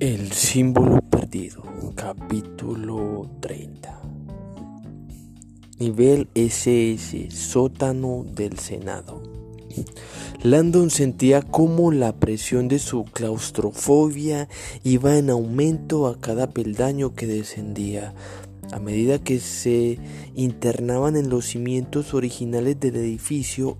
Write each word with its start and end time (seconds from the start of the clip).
El 0.00 0.30
símbolo 0.30 1.00
perdido, 1.00 1.64
capítulo 1.96 3.28
30. 3.40 4.00
Nivel 5.80 6.28
SS, 6.36 7.32
sótano 7.32 8.24
del 8.24 8.60
Senado. 8.60 9.20
Landon 10.44 10.90
sentía 10.90 11.42
como 11.42 11.90
la 11.90 12.14
presión 12.14 12.68
de 12.68 12.78
su 12.78 13.06
claustrofobia 13.06 14.48
iba 14.84 15.18
en 15.18 15.30
aumento 15.30 16.06
a 16.06 16.20
cada 16.20 16.48
peldaño 16.50 17.14
que 17.14 17.26
descendía. 17.26 18.14
A 18.70 18.78
medida 18.78 19.18
que 19.18 19.40
se 19.40 19.98
internaban 20.36 21.16
en 21.16 21.28
los 21.28 21.46
cimientos 21.46 22.14
originales 22.14 22.78
del 22.78 22.94
edificio, 22.94 23.78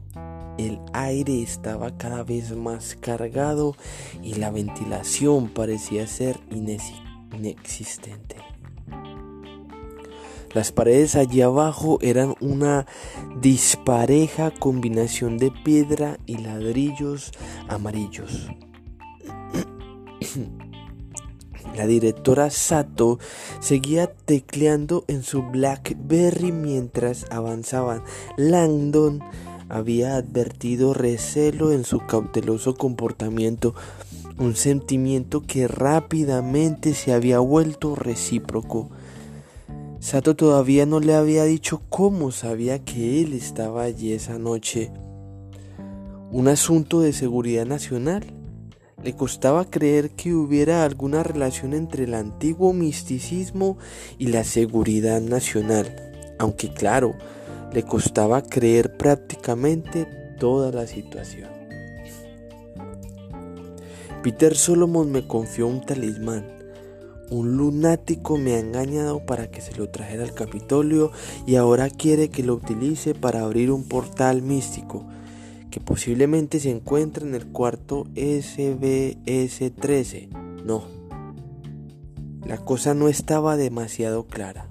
el 0.58 0.80
aire 0.92 1.42
estaba 1.42 1.96
cada 1.96 2.22
vez 2.24 2.54
más 2.54 2.96
cargado 3.00 3.76
y 4.22 4.34
la 4.34 4.50
ventilación 4.50 5.48
parecía 5.48 6.06
ser 6.06 6.38
inexistente. 6.50 8.36
Las 10.54 10.72
paredes 10.72 11.14
allí 11.14 11.42
abajo 11.42 11.98
eran 12.00 12.34
una 12.40 12.86
dispareja 13.40 14.50
combinación 14.50 15.36
de 15.38 15.50
piedra 15.50 16.18
y 16.26 16.38
ladrillos 16.38 17.32
amarillos. 17.68 18.48
La 21.76 21.86
directora 21.86 22.50
Sato 22.50 23.18
seguía 23.60 24.12
tecleando 24.12 25.04
en 25.06 25.22
su 25.22 25.42
Blackberry 25.42 26.50
mientras 26.50 27.26
avanzaban. 27.30 28.02
Langdon 28.36 29.22
había 29.68 30.16
advertido 30.16 30.94
recelo 30.94 31.72
en 31.72 31.84
su 31.84 32.00
cauteloso 32.00 32.74
comportamiento, 32.74 33.74
un 34.38 34.56
sentimiento 34.56 35.42
que 35.42 35.68
rápidamente 35.68 36.94
se 36.94 37.12
había 37.12 37.38
vuelto 37.40 37.94
recíproco. 37.94 38.90
Sato 40.00 40.36
todavía 40.36 40.86
no 40.86 41.00
le 41.00 41.14
había 41.14 41.44
dicho 41.44 41.82
cómo 41.88 42.30
sabía 42.30 42.84
que 42.84 43.20
él 43.20 43.32
estaba 43.32 43.82
allí 43.82 44.12
esa 44.12 44.38
noche. 44.38 44.92
Un 46.30 46.48
asunto 46.48 47.00
de 47.00 47.12
seguridad 47.12 47.66
nacional. 47.66 48.34
Le 49.02 49.14
costaba 49.14 49.64
creer 49.64 50.10
que 50.10 50.34
hubiera 50.34 50.84
alguna 50.84 51.22
relación 51.22 51.72
entre 51.72 52.04
el 52.04 52.14
antiguo 52.14 52.72
misticismo 52.72 53.78
y 54.18 54.26
la 54.26 54.42
seguridad 54.42 55.20
nacional, 55.20 55.94
aunque 56.38 56.72
claro, 56.72 57.14
le 57.72 57.82
costaba 57.82 58.42
creer 58.42 58.96
prácticamente 58.96 60.06
toda 60.38 60.70
la 60.72 60.86
situación. 60.86 61.50
Peter 64.22 64.56
Solomon 64.56 65.12
me 65.12 65.26
confió 65.26 65.66
un 65.66 65.84
talismán. 65.84 66.56
Un 67.30 67.56
lunático 67.56 68.38
me 68.38 68.54
ha 68.54 68.58
engañado 68.58 69.24
para 69.24 69.50
que 69.50 69.60
se 69.60 69.76
lo 69.76 69.90
trajera 69.90 70.24
al 70.24 70.34
Capitolio 70.34 71.12
y 71.46 71.56
ahora 71.56 71.90
quiere 71.90 72.30
que 72.30 72.42
lo 72.42 72.54
utilice 72.54 73.14
para 73.14 73.42
abrir 73.42 73.70
un 73.70 73.86
portal 73.86 74.40
místico 74.42 75.06
que 75.70 75.80
posiblemente 75.80 76.60
se 76.60 76.70
encuentra 76.70 77.26
en 77.26 77.34
el 77.34 77.48
cuarto 77.48 78.04
SBS-13. 78.14 80.28
No, 80.64 80.84
la 82.46 82.58
cosa 82.58 82.94
no 82.94 83.08
estaba 83.08 83.56
demasiado 83.56 84.26
clara. 84.26 84.67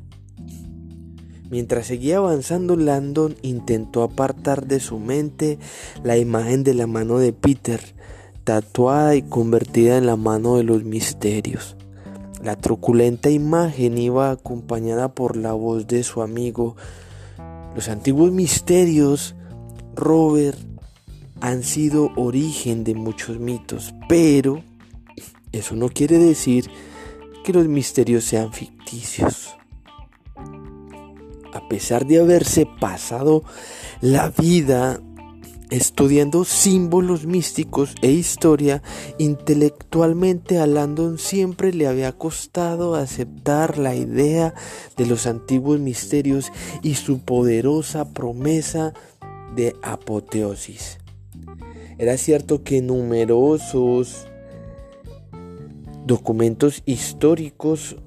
Mientras 1.50 1.88
seguía 1.88 2.17
avanzando, 2.17 2.76
Landon 2.76 3.36
intentó 3.42 4.03
apartar 4.03 4.67
de 4.67 4.81
su 4.81 5.00
mente 5.00 5.59
la 6.03 6.17
imagen 6.17 6.64
de 6.64 6.73
la 6.73 6.88
mano 6.88 7.20
de 7.20 7.31
Peter, 7.31 7.81
tatuada 8.44 9.16
y 9.16 9.22
convertida 9.22 9.98
en 9.98 10.06
la 10.06 10.18
mano 10.18 10.58
de 10.58 10.64
los 10.64 10.84
misterios. 10.84 11.78
La 12.44 12.58
truculenta 12.58 13.30
imagen 13.30 13.97
iba 13.97 14.31
acompañada 14.31 15.13
por 15.13 15.38
la 15.38 15.53
voz 15.53 15.88
de 15.88 16.03
su 16.03 16.22
amigo. 16.22 16.75
Los 17.75 17.88
antiguos 17.88 18.31
misterios, 18.31 19.34
Robert, 19.96 20.59
han 21.40 21.64
sido 21.64 22.12
origen 22.18 22.84
de 22.84 22.94
muchos 22.94 23.40
mitos, 23.40 23.94
pero 24.09 24.64
eso 25.53 25.75
no 25.75 25.88
quiere 25.88 26.18
decir 26.18 26.69
que 27.46 27.53
los 27.53 27.68
misterios 27.68 28.25
sean 28.25 28.52
ficticios 28.52 29.56
a 31.53 31.68
pesar 31.68 32.06
de 32.06 32.19
haberse 32.19 32.66
pasado 32.80 33.44
la 34.02 34.30
vida 34.30 35.02
estudiando 35.69 36.46
símbolos 36.46 37.25
místicos 37.25 37.96
e 38.02 38.12
historia, 38.12 38.81
intelectualmente 39.18 40.59
a 40.59 40.68
Landon 40.68 41.18
siempre 41.18 41.74
le 41.74 41.88
había 41.88 42.13
costado 42.13 42.96
aceptar 42.96 43.78
la 43.78 43.96
idea 43.96 44.53
de 44.96 45.06
los 45.06 45.28
antiguos 45.28 45.80
misterios 45.80 46.52
y 46.84 46.96
su 46.96 47.19
poderosa 47.19 48.14
promesa 48.14 48.94
de 49.56 49.75
apoteosis. 49.81 51.00
Era 51.97 52.16
cierto 52.18 52.64
que 52.64 52.81
numerosos 52.81 54.28
documentos 56.06 56.84
históricos 56.85 57.97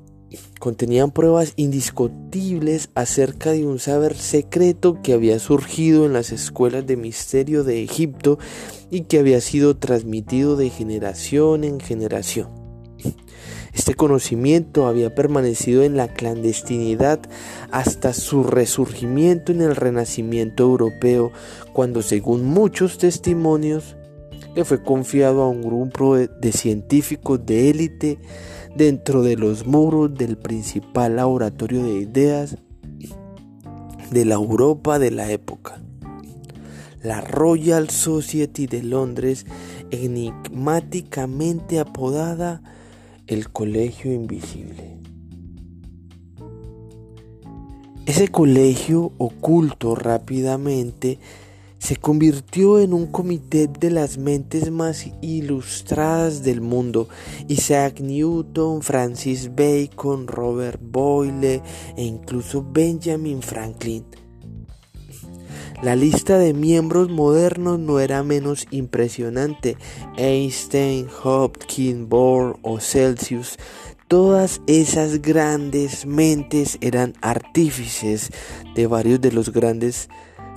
contenían 0.58 1.10
pruebas 1.10 1.52
indiscutibles 1.56 2.90
acerca 2.94 3.52
de 3.52 3.66
un 3.66 3.78
saber 3.78 4.16
secreto 4.16 5.00
que 5.02 5.12
había 5.12 5.38
surgido 5.38 6.06
en 6.06 6.12
las 6.12 6.32
escuelas 6.32 6.86
de 6.86 6.96
misterio 6.96 7.64
de 7.64 7.82
Egipto 7.82 8.38
y 8.90 9.02
que 9.02 9.18
había 9.18 9.40
sido 9.40 9.76
transmitido 9.76 10.56
de 10.56 10.70
generación 10.70 11.64
en 11.64 11.80
generación. 11.80 12.48
Este 13.72 13.94
conocimiento 13.94 14.86
había 14.86 15.14
permanecido 15.14 15.84
en 15.84 15.96
la 15.96 16.08
clandestinidad 16.08 17.20
hasta 17.70 18.12
su 18.12 18.42
resurgimiento 18.42 19.52
en 19.52 19.62
el 19.62 19.76
Renacimiento 19.76 20.64
europeo, 20.64 21.32
cuando 21.72 22.02
según 22.02 22.44
muchos 22.44 22.98
testimonios 22.98 23.96
le 24.54 24.64
fue 24.64 24.82
confiado 24.82 25.42
a 25.42 25.48
un 25.48 25.62
grupo 25.62 26.16
de 26.16 26.52
científicos 26.52 27.46
de 27.46 27.70
élite 27.70 28.18
dentro 28.76 29.22
de 29.22 29.36
los 29.36 29.66
muros 29.66 30.14
del 30.14 30.36
principal 30.36 31.16
laboratorio 31.16 31.82
de 31.82 31.94
ideas 31.94 32.56
de 34.10 34.24
la 34.24 34.34
Europa 34.34 34.98
de 34.98 35.10
la 35.10 35.30
época. 35.30 35.80
La 37.02 37.20
Royal 37.20 37.88
Society 37.88 38.66
de 38.66 38.82
Londres, 38.82 39.46
enigmáticamente 39.90 41.78
apodada 41.78 42.62
el 43.26 43.50
Colegio 43.50 44.12
Invisible. 44.12 44.98
Ese 48.06 48.28
colegio 48.28 49.12
oculto 49.18 49.94
rápidamente 49.94 51.18
se 51.80 51.96
convirtió 51.96 52.78
en 52.78 52.92
un 52.92 53.06
comité 53.06 53.66
de 53.66 53.90
las 53.90 54.18
mentes 54.18 54.70
más 54.70 55.06
ilustradas 55.22 56.44
del 56.44 56.60
mundo. 56.60 57.08
Isaac 57.48 58.00
Newton, 58.00 58.82
Francis 58.82 59.50
Bacon, 59.56 60.28
Robert 60.28 60.80
Boyle 60.80 61.62
e 61.96 62.04
incluso 62.04 62.62
Benjamin 62.62 63.42
Franklin. 63.42 64.04
La 65.82 65.96
lista 65.96 66.38
de 66.38 66.52
miembros 66.52 67.08
modernos 67.08 67.78
no 67.78 67.98
era 67.98 68.22
menos 68.22 68.66
impresionante. 68.70 69.78
Einstein, 70.18 71.08
Hopkins, 71.24 72.06
Bohr 72.06 72.58
o 72.62 72.78
Celsius 72.78 73.56
Todas 74.10 74.60
esas 74.66 75.22
grandes 75.22 76.04
mentes 76.04 76.78
eran 76.80 77.12
artífices 77.20 78.32
de 78.74 78.88
varios 78.88 79.20
de 79.20 79.30
los 79.30 79.52
grandes 79.52 80.08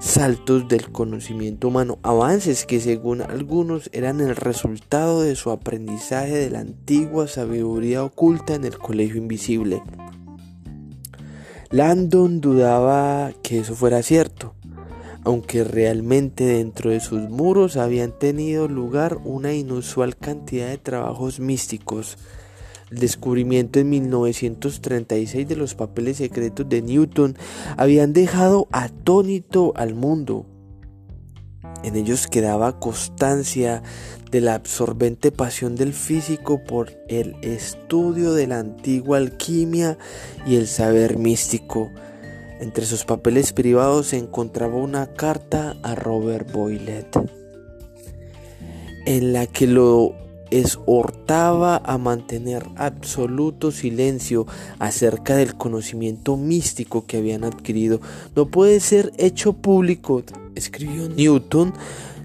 saltos 0.04 0.68
del 0.68 0.92
conocimiento 0.92 1.70
humano, 1.70 1.98
avances 2.04 2.66
que 2.66 2.82
según 2.82 3.22
algunos 3.22 3.90
eran 3.94 4.20
el 4.20 4.36
resultado 4.36 5.22
de 5.22 5.36
su 5.36 5.50
aprendizaje 5.50 6.36
de 6.36 6.50
la 6.50 6.60
antigua 6.60 7.28
sabiduría 7.30 8.04
oculta 8.04 8.54
en 8.54 8.66
el 8.66 8.78
colegio 8.78 9.16
invisible. 9.16 9.82
Landon 11.72 12.42
dudaba 12.42 13.32
que 13.42 13.60
eso 13.60 13.76
fuera 13.76 14.04
cierto, 14.04 14.56
aunque 15.24 15.64
realmente 15.64 16.44
dentro 16.44 16.92
de 16.92 17.00
sus 17.00 17.22
muros 17.30 17.78
habían 17.78 18.12
tenido 18.12 18.68
lugar 18.68 19.20
una 19.24 19.54
inusual 19.54 20.18
cantidad 20.18 20.68
de 20.68 20.78
trabajos 20.78 21.40
místicos 21.40 22.18
el 22.94 23.00
descubrimiento 23.00 23.80
en 23.80 23.90
1936 23.90 25.48
de 25.48 25.56
los 25.56 25.74
papeles 25.74 26.18
secretos 26.18 26.70
de 26.70 26.84
Newton 26.84 27.36
habían 27.76 28.14
dejado 28.14 28.68
atónito 28.72 29.74
al 29.76 29.96
mundo. 29.96 30.46
En 31.84 31.96
ellos 31.96 32.28
quedaba 32.28 32.80
constancia 32.80 33.82
de 34.30 34.42
la 34.42 34.54
absorbente 34.54 35.32
pasión 35.32 35.76
del 35.76 35.92
físico 35.92 36.64
por 36.64 36.92
el 37.10 37.36
estudio 37.42 38.34
de 38.34 38.46
la 38.46 38.60
antigua 38.60 39.18
alquimia 39.18 39.98
y 40.46 40.58
el 40.58 40.68
saber 40.68 41.18
místico. 41.18 41.92
Entre 42.60 42.86
sus 42.86 43.06
papeles 43.06 43.54
privados 43.54 44.08
se 44.08 44.18
encontraba 44.18 44.76
una 44.76 45.08
carta 45.08 45.78
a 45.82 45.96
Robert 45.96 46.52
Boylet, 46.52 47.08
en 49.06 49.34
la 49.34 49.48
que 49.48 49.66
lo 49.66 50.23
exhortaba 50.60 51.78
a 51.78 51.98
mantener 51.98 52.64
absoluto 52.76 53.72
silencio 53.72 54.46
acerca 54.80 55.36
del 55.36 55.56
conocimiento 55.56 56.38
místico 56.38 57.06
que 57.06 57.18
habían 57.18 57.44
adquirido 57.44 58.00
no 58.36 58.48
puede 58.48 58.80
ser 58.80 59.12
hecho 59.18 59.54
público, 59.54 60.24
escribió 60.56 61.10
Newton, 61.10 61.74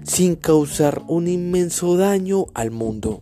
sin 0.03 0.35
causar 0.35 1.03
un 1.07 1.27
inmenso 1.27 1.97
daño 1.97 2.47
al 2.53 2.71
mundo. 2.71 3.21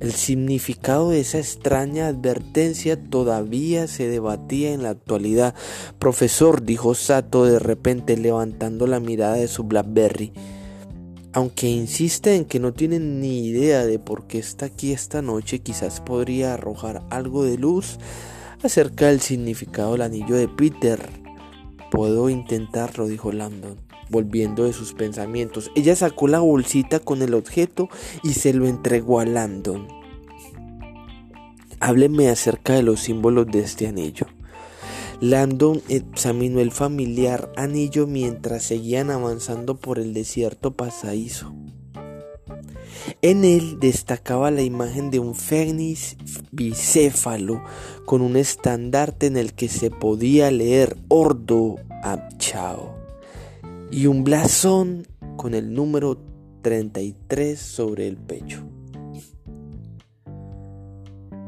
El 0.00 0.12
significado 0.12 1.10
de 1.10 1.20
esa 1.20 1.38
extraña 1.38 2.08
advertencia 2.08 2.98
todavía 2.98 3.86
se 3.86 4.08
debatía 4.08 4.72
en 4.72 4.82
la 4.82 4.90
actualidad. 4.90 5.54
Profesor, 5.98 6.62
dijo 6.62 6.94
Sato 6.94 7.44
de 7.44 7.58
repente 7.58 8.16
levantando 8.16 8.86
la 8.86 8.98
mirada 8.98 9.34
de 9.34 9.46
su 9.46 9.64
Blackberry. 9.64 10.32
Aunque 11.32 11.68
insiste 11.68 12.34
en 12.34 12.44
que 12.44 12.58
no 12.58 12.72
tiene 12.72 12.98
ni 12.98 13.46
idea 13.46 13.86
de 13.86 14.00
por 14.00 14.26
qué 14.26 14.38
está 14.38 14.66
aquí 14.66 14.92
esta 14.92 15.22
noche, 15.22 15.60
quizás 15.60 16.00
podría 16.00 16.54
arrojar 16.54 17.02
algo 17.08 17.44
de 17.44 17.56
luz 17.56 17.98
acerca 18.64 19.06
del 19.06 19.20
significado 19.20 19.92
del 19.92 20.02
anillo 20.02 20.34
de 20.34 20.48
Peter. 20.48 21.08
Puedo 21.92 22.30
intentarlo, 22.30 23.06
dijo 23.06 23.30
Landon, 23.30 23.76
volviendo 24.08 24.64
de 24.64 24.72
sus 24.72 24.92
pensamientos. 24.92 25.70
Ella 25.76 25.94
sacó 25.94 26.26
la 26.26 26.40
bolsita 26.40 26.98
con 26.98 27.22
el 27.22 27.34
objeto 27.34 27.88
y 28.24 28.32
se 28.32 28.52
lo 28.52 28.66
entregó 28.66 29.20
a 29.20 29.24
Landon. 29.24 29.86
Hábleme 31.78 32.28
acerca 32.28 32.74
de 32.74 32.82
los 32.82 33.00
símbolos 33.00 33.46
de 33.46 33.60
este 33.60 33.86
anillo. 33.86 34.26
Landon 35.20 35.82
examinó 35.88 36.60
el 36.60 36.72
familiar 36.72 37.52
anillo 37.56 38.06
mientras 38.06 38.62
seguían 38.62 39.10
avanzando 39.10 39.76
por 39.76 39.98
el 39.98 40.14
desierto 40.14 40.72
pasadizo. 40.72 41.54
En 43.20 43.44
él 43.44 43.78
destacaba 43.80 44.50
la 44.50 44.62
imagen 44.62 45.10
de 45.10 45.18
un 45.18 45.34
fénix 45.34 46.16
bicéfalo 46.52 47.62
con 48.06 48.22
un 48.22 48.36
estandarte 48.36 49.26
en 49.26 49.36
el 49.36 49.52
que 49.52 49.68
se 49.68 49.90
podía 49.90 50.50
leer 50.50 50.96
Ordo 51.08 51.76
Abchao 52.02 52.94
y 53.90 54.06
un 54.06 54.24
blasón 54.24 55.06
con 55.36 55.54
el 55.54 55.74
número 55.74 56.18
33 56.62 57.58
sobre 57.58 58.08
el 58.08 58.16
pecho. 58.16 58.64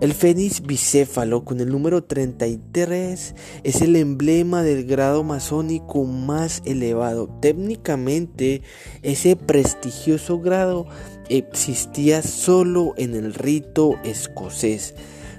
El 0.02 0.14
fénix 0.14 0.62
bicéfalo 0.62 1.44
con 1.44 1.60
el 1.60 1.68
número 1.68 2.02
33 2.02 3.36
es 3.62 3.82
el 3.82 3.94
emblema 3.94 4.64
del 4.64 4.84
grado 4.84 5.22
masónico 5.22 6.02
más 6.02 6.60
elevado. 6.64 7.28
Técnicamente, 7.40 8.62
ese 9.02 9.36
prestigioso 9.36 10.40
grado 10.40 10.88
existía 11.28 12.22
solo 12.22 12.94
en 12.96 13.14
el 13.14 13.32
rito 13.32 13.94
escocés, 14.02 14.96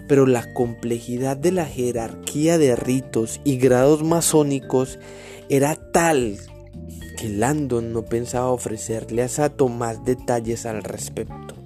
pero 0.08 0.26
la 0.26 0.54
complejidad 0.54 1.36
de 1.36 1.52
la 1.52 1.66
jerarquía 1.66 2.58
de 2.58 2.78
ritos 2.78 3.42
y 3.44 3.58
grados 3.58 4.02
masónicos 4.02 4.98
era 5.50 5.76
tal 5.76 6.38
que 7.18 7.28
Landon 7.28 7.92
no 7.92 8.06
pensaba 8.06 8.48
ofrecerle 8.48 9.24
a 9.24 9.28
Sato 9.28 9.68
más 9.68 10.06
detalles 10.06 10.66
al 10.66 10.84
respecto. 10.84 11.63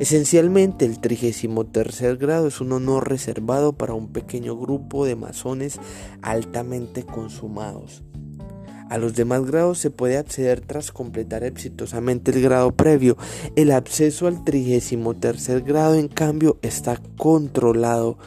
Esencialmente, 0.00 0.84
el 0.84 0.98
33 0.98 2.18
grado 2.18 2.48
es 2.48 2.60
un 2.60 2.72
honor 2.72 3.08
reservado 3.08 3.74
para 3.74 3.94
un 3.94 4.12
pequeño 4.12 4.56
grupo 4.56 5.06
de 5.06 5.14
masones 5.14 5.78
altamente 6.20 7.04
consumados. 7.04 8.02
A 8.90 8.98
los 8.98 9.14
demás 9.14 9.44
grados 9.44 9.78
se 9.78 9.90
puede 9.90 10.18
acceder 10.18 10.60
tras 10.60 10.92
completar 10.92 11.42
exitosamente 11.44 12.32
el 12.32 12.42
grado 12.42 12.72
previo. 12.72 13.16
El 13.56 13.70
acceso 13.70 14.26
al 14.26 14.44
33 14.44 15.64
grado, 15.64 15.94
en 15.94 16.08
cambio, 16.08 16.58
está 16.62 17.00
controlado. 17.16 18.18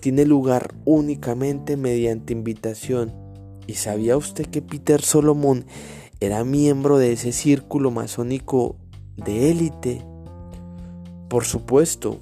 Tiene 0.00 0.24
lugar 0.24 0.74
únicamente 0.84 1.76
mediante 1.76 2.32
invitación. 2.32 3.12
¿Y 3.66 3.74
sabía 3.74 4.16
usted 4.16 4.46
que 4.46 4.62
Peter 4.62 5.02
Solomon 5.02 5.66
era 6.20 6.44
miembro 6.44 6.98
de 6.98 7.12
ese 7.12 7.32
círculo 7.32 7.90
masónico 7.90 8.76
de 9.16 9.50
élite? 9.50 10.07
Por 11.28 11.44
supuesto, 11.44 12.20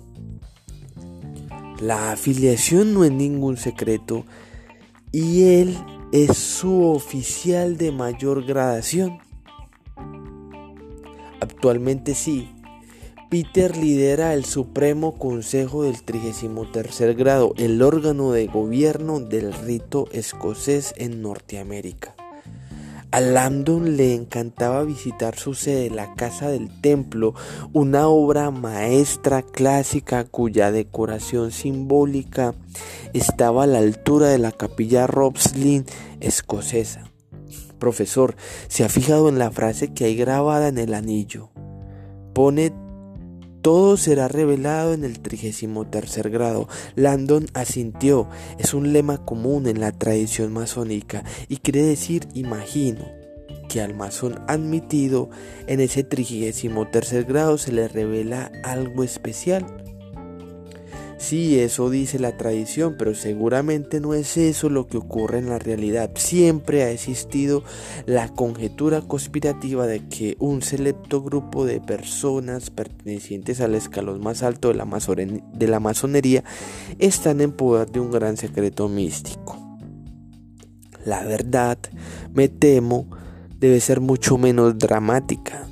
la 1.81 2.13
afiliación 2.13 2.93
no 2.93 3.05
es 3.05 3.13
ningún 3.13 3.57
secreto 3.57 4.25
y 5.13 5.45
él 5.45 5.79
es 6.13 6.37
su 6.37 6.85
oficial 6.85 7.77
de 7.77 7.93
mayor 7.93 8.45
gradación. 8.45 9.19
Actualmente 11.41 12.15
sí, 12.15 12.49
Peter 13.31 13.77
lidera 13.77 14.35
el 14.35 14.45
Supremo 14.45 15.17
Consejo 15.19 15.85
del 15.85 16.03
33 16.03 17.17
grado, 17.17 17.55
el 17.59 17.83
órgano 17.83 18.33
de 18.33 18.47
gobierno 18.47 19.21
del 19.21 19.53
rito 19.53 20.09
escocés 20.13 20.95
en 20.97 21.23
Norteamérica. 21.23 22.16
A 23.17 23.21
Landon 23.23 23.97
le 23.97 24.13
encantaba 24.13 24.83
visitar 24.83 25.37
su 25.37 25.55
sede, 25.55 25.89
la 25.89 26.13
Casa 26.17 26.51
del 26.51 26.69
Templo, 26.83 27.33
una 27.73 28.09
obra 28.09 28.51
maestra 28.51 29.41
clásica 29.41 30.25
cuya 30.25 30.71
decoración 30.71 31.51
simbólica 31.51 32.55
estaba 33.15 33.65
a 33.65 33.67
la 33.67 33.79
altura 33.79 34.29
de 34.29 34.37
la 34.37 34.53
capilla 34.53 35.07
Robslin 35.07 35.87
escocesa. 36.21 37.11
Profesor, 37.79 38.37
¿se 38.69 38.85
ha 38.85 38.91
fijado 38.91 39.31
en 39.31 39.39
la 39.39 39.51
frase 39.51 39.95
que 39.95 40.05
hay 40.05 40.15
grabada 40.15 40.69
en 40.69 40.77
el 40.77 40.93
anillo? 40.93 41.49
Pone 42.35 42.75
todo 43.67 43.97
será 43.97 44.29
revelado 44.29 44.95
en 44.95 45.03
el 45.03 45.19
33 45.19 46.23
grado. 46.31 46.69
Landon 46.95 47.47
asintió. 47.53 48.29
Es 48.61 48.75
un 48.75 48.93
lema 48.93 49.25
común 49.25 49.67
en 49.67 49.81
la 49.81 49.91
tradición 49.91 50.53
masónica 50.53 51.25
y 51.49 51.57
quiere 51.57 51.83
decir 51.83 52.29
imagino 52.33 53.05
que 53.69 53.81
al 53.81 53.93
masón 53.93 54.39
admitido 54.47 55.31
en 55.67 55.81
ese 55.81 56.05
33 56.05 57.27
grado 57.27 57.59
se 57.59 57.73
le 57.73 57.89
revela 57.89 58.53
algo 58.63 59.03
especial. 59.03 59.86
Sí, 61.19 61.59
eso 61.59 61.89
dice 61.89 62.19
la 62.19 62.37
tradición, 62.37 62.95
pero 62.99 63.15
seguramente 63.15 64.01
no 64.01 64.13
es 64.13 64.37
eso 64.37 64.69
lo 64.69 64.87
que 64.87 64.99
ocurre 64.99 65.39
en 65.39 65.49
la 65.49 65.59
realidad. 65.59 66.11
Siempre 66.15 66.83
ha 66.83 66.91
existido 66.91 67.65
la 68.05 68.29
conjetura 68.29 69.01
conspirativa 69.01 69.87
de 69.87 70.07
que 70.09 70.37
un 70.39 70.61
selecto 70.61 71.23
grupo 71.23 71.65
de 71.65 71.81
personas 71.81 72.69
pertenecientes 72.69 73.63
al 73.63 73.75
escalón 73.75 74.21
más 74.21 74.43
alto 74.43 74.69
de 74.69 74.75
la, 74.75 74.87
de 75.55 75.69
la 75.69 75.81
masonería 75.81 76.45
están 76.99 77.41
en 77.41 77.53
poder 77.53 77.91
de 77.91 78.01
un 78.01 78.11
gran 78.11 78.37
secreto 78.37 78.89
místico. 78.89 79.79
La 81.07 81.25
verdad, 81.25 81.79
me 82.35 82.49
temo, 82.49 83.09
debe 83.59 83.81
ser 83.81 84.01
mucho 84.01 84.37
menos 84.37 84.77
dramática. 84.77 85.67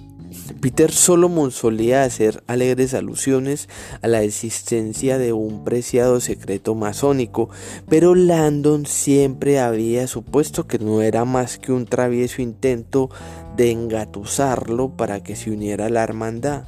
Peter 0.64 0.90
Solomon 0.90 1.50
solía 1.50 2.04
hacer 2.04 2.42
alegres 2.46 2.94
alusiones 2.94 3.68
a 4.00 4.08
la 4.08 4.22
existencia 4.22 5.18
de 5.18 5.34
un 5.34 5.62
preciado 5.62 6.20
secreto 6.20 6.74
masónico, 6.74 7.50
pero 7.86 8.14
Landon 8.14 8.86
siempre 8.86 9.60
había 9.60 10.06
supuesto 10.06 10.66
que 10.66 10.78
no 10.78 11.02
era 11.02 11.26
más 11.26 11.58
que 11.58 11.70
un 11.70 11.84
travieso 11.84 12.40
intento 12.40 13.10
de 13.58 13.72
engatusarlo 13.72 14.96
para 14.96 15.22
que 15.22 15.36
se 15.36 15.50
uniera 15.50 15.84
a 15.84 15.90
la 15.90 16.02
hermandad. 16.02 16.64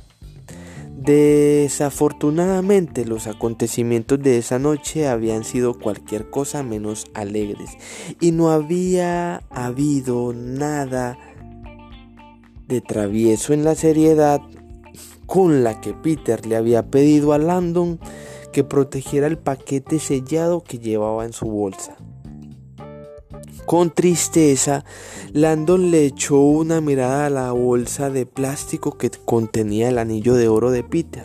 Desafortunadamente 0.95 3.07
los 3.07 3.27
acontecimientos 3.27 4.21
de 4.21 4.37
esa 4.37 4.59
noche 4.59 5.09
habían 5.09 5.43
sido 5.43 5.73
cualquier 5.73 6.29
cosa 6.29 6.63
menos 6.63 7.07
alegres 7.15 7.71
y 8.21 8.33
no 8.33 8.51
había 8.51 9.43
habido 9.49 10.35
nada 10.35 11.17
de 12.69 12.81
travieso 12.81 13.53
en 13.53 13.65
la 13.65 13.75
seriedad 13.75 14.41
con 15.27 15.65
la 15.65 15.81
que 15.81 15.93
Peter 15.93 16.47
le 16.47 16.57
había 16.57 16.91
pedido 16.91 17.33
a 17.33 17.39
Landon 17.39 17.99
que 18.53 18.65
protegiera 18.65 19.27
el 19.27 19.39
paquete 19.39 19.99
sellado 19.99 20.63
que 20.63 20.79
llevaba 20.79 21.25
en 21.25 21.33
su 21.33 21.47
bolsa. 21.47 21.97
Con 23.67 23.91
tristeza, 23.91 24.85
Landon 25.33 25.91
le 25.91 26.07
echó 26.07 26.41
una 26.41 26.81
mirada 26.81 27.27
a 27.27 27.31
la 27.31 27.51
bolsa 27.51 28.11
de 28.11 28.25
plástico 28.25 28.97
que 28.97 29.11
contenía 29.11 29.89
el 29.89 29.99
anillo 29.99 30.35
de 30.35 30.49
oro 30.49 30.71
de 30.71 30.85
Peter. 30.85 31.25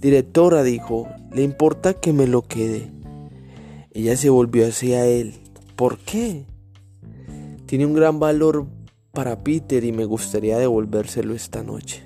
Directora, 0.00 0.64
dijo, 0.64 1.06
¿le 1.32 1.42
importa 1.42 1.94
que 1.94 2.12
me 2.12 2.26
lo 2.26 2.42
quede? 2.42 2.90
Ella 3.92 4.16
se 4.16 4.30
volvió 4.30 4.66
hacia 4.66 5.06
él. 5.06 5.34
¿Por 5.76 5.98
qué? 5.98 6.44
Tiene 7.66 7.86
un 7.86 7.94
gran 7.94 8.18
valor 8.18 8.66
para 9.12 9.42
Peter 9.42 9.84
y 9.84 9.92
me 9.92 10.04
gustaría 10.04 10.58
devolvérselo 10.58 11.34
esta 11.34 11.62
noche. 11.62 12.02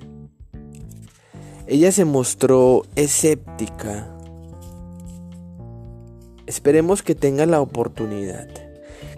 Ella 1.67 1.91
se 1.91 2.05
mostró 2.05 2.83
escéptica. 2.95 4.15
Esperemos 6.45 7.01
que 7.01 7.15
tenga 7.15 7.45
la 7.45 7.61
oportunidad. 7.61 8.47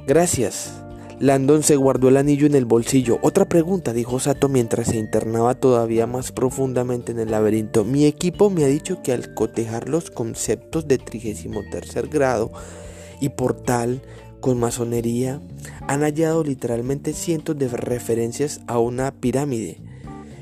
Gracias. 0.08 0.82
Landon 1.20 1.64
se 1.64 1.76
guardó 1.76 2.10
el 2.10 2.18
anillo 2.18 2.46
en 2.46 2.56
el 2.56 2.66
bolsillo. 2.66 3.18
Otra 3.22 3.50
pregunta, 3.50 3.92
dijo 3.92 4.20
Sato 4.20 4.50
mientras 4.50 4.88
se 4.88 4.98
internaba 4.98 5.56
todavía 5.56 6.06
más 6.06 6.32
profundamente 6.32 7.12
en 7.12 7.20
el 7.20 7.32
laberinto. 7.32 7.84
Mi 7.84 8.06
equipo 8.06 8.50
me 8.52 8.64
ha 8.64 8.68
dicho 8.68 9.02
que 9.02 9.14
al 9.14 9.34
cotejar 9.34 9.90
los 9.90 10.12
conceptos 10.12 10.88
de 10.88 11.00
33 11.00 12.10
grado 12.12 12.52
y 13.20 13.30
portal 13.30 14.02
con 14.40 14.60
masonería, 14.60 15.42
han 15.88 16.02
hallado 16.02 16.44
literalmente 16.44 17.14
cientos 17.14 17.58
de 17.58 17.68
referencias 17.68 18.62
a 18.68 18.80
una 18.80 19.12
pirámide. 19.12 19.82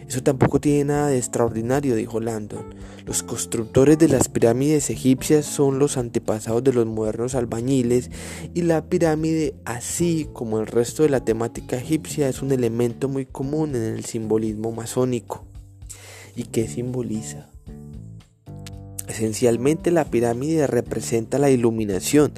Eso 0.07 0.21
tampoco 0.21 0.61
tiene 0.61 0.85
nada 0.85 1.07
de 1.07 1.17
extraordinario, 1.17 1.95
dijo 1.95 2.19
Landon. 2.19 2.75
Los 3.05 3.21
constructores 3.21 3.97
de 3.97 4.07
las 4.07 4.29
pirámides 4.29 4.89
egipcias 4.89 5.45
son 5.45 5.77
los 5.77 5.97
antepasados 5.97 6.63
de 6.63 6.73
los 6.73 6.85
modernos 6.85 7.35
albañiles 7.35 8.09
y 8.53 8.63
la 8.63 8.85
pirámide, 8.85 9.55
así 9.65 10.27
como 10.33 10.59
el 10.59 10.67
resto 10.67 11.03
de 11.03 11.09
la 11.09 11.23
temática 11.23 11.77
egipcia, 11.77 12.27
es 12.27 12.41
un 12.41 12.51
elemento 12.51 13.07
muy 13.07 13.25
común 13.25 13.75
en 13.75 13.83
el 13.83 14.05
simbolismo 14.05 14.71
masónico. 14.71 15.45
¿Y 16.35 16.43
qué 16.45 16.67
simboliza? 16.67 17.49
Esencialmente 19.07 19.91
la 19.91 20.05
pirámide 20.05 20.67
representa 20.67 21.37
la 21.37 21.49
iluminación, 21.49 22.33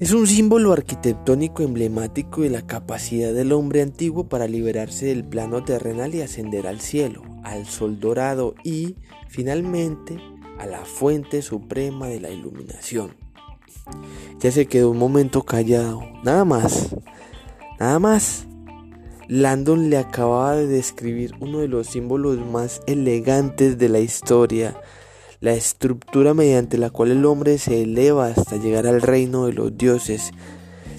es 0.00 0.12
un 0.12 0.28
símbolo 0.28 0.72
arquitectónico 0.72 1.64
emblemático 1.64 2.42
de 2.42 2.50
la 2.50 2.62
capacidad 2.62 3.32
del 3.32 3.50
hombre 3.52 3.82
antiguo 3.82 4.28
para 4.28 4.46
liberarse 4.46 5.06
del 5.06 5.24
plano 5.24 5.64
terrenal 5.64 6.14
y 6.14 6.22
ascender 6.22 6.68
al 6.68 6.80
cielo, 6.80 7.22
al 7.42 7.66
sol 7.66 7.98
dorado 7.98 8.54
y, 8.62 8.94
finalmente, 9.28 10.16
a 10.58 10.66
la 10.66 10.84
fuente 10.84 11.42
suprema 11.42 12.06
de 12.06 12.20
la 12.20 12.30
iluminación. 12.30 13.16
Ya 14.38 14.52
se 14.52 14.66
quedó 14.66 14.90
un 14.90 14.98
momento 14.98 15.42
callado, 15.42 16.02
nada 16.22 16.44
más, 16.44 16.94
nada 17.80 17.98
más. 17.98 18.46
Landon 19.26 19.90
le 19.90 19.98
acababa 19.98 20.54
de 20.54 20.68
describir 20.68 21.34
uno 21.40 21.58
de 21.58 21.68
los 21.68 21.88
símbolos 21.88 22.38
más 22.38 22.82
elegantes 22.86 23.78
de 23.78 23.88
la 23.88 23.98
historia 23.98 24.80
la 25.40 25.52
estructura 25.52 26.34
mediante 26.34 26.78
la 26.78 26.90
cual 26.90 27.12
el 27.12 27.24
hombre 27.24 27.58
se 27.58 27.82
eleva 27.82 28.26
hasta 28.26 28.56
llegar 28.56 28.86
al 28.86 29.02
reino 29.02 29.46
de 29.46 29.52
los 29.52 29.76
dioses. 29.76 30.32